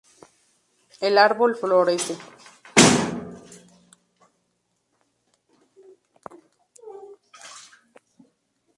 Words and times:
El 0.99 1.19
árbol 1.19 1.55
florece. 1.55 2.17